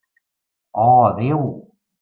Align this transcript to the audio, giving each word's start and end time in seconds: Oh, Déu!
Oh, 0.85 1.13
Déu! 1.21 1.45